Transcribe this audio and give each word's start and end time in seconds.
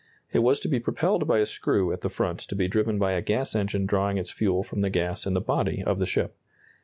It 0.33 0.39
was 0.39 0.59
to 0.61 0.67
be 0.67 0.79
propelled 0.79 1.27
by 1.27 1.37
a 1.37 1.45
screw 1.45 1.93
at 1.93 2.01
the 2.01 2.09
front 2.09 2.39
to 2.47 2.55
be 2.55 2.67
driven 2.67 2.97
by 2.97 3.11
a 3.11 3.21
gas 3.21 3.53
engine 3.53 3.85
drawing 3.85 4.17
its 4.17 4.31
fuel 4.31 4.63
from 4.63 4.81
the 4.81 4.89
gas 4.89 5.27
in 5.27 5.35
the 5.35 5.41
body 5.41 5.83
of 5.83 5.99
the 5.99 6.07
ship. 6.07 6.35